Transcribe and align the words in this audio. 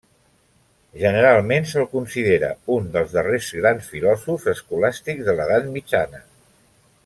Generalment 1.01 1.67
se'l 1.71 1.85
considera 1.91 2.49
un 2.77 2.89
dels 2.97 3.13
darrers 3.19 3.51
grans 3.59 3.91
filòsofs 3.97 4.49
escolàstics 4.57 5.25
de 5.31 5.39
l'Edat 5.41 5.69
Mitjana. 5.77 6.25